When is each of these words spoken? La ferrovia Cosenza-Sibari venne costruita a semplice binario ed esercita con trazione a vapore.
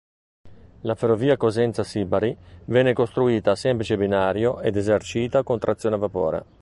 La 0.81 0.95
ferrovia 0.95 1.37
Cosenza-Sibari 1.37 2.35
venne 2.65 2.91
costruita 2.91 3.51
a 3.51 3.55
semplice 3.55 3.97
binario 3.97 4.59
ed 4.61 4.75
esercita 4.75 5.43
con 5.43 5.59
trazione 5.59 5.93
a 5.95 5.99
vapore. 5.99 6.45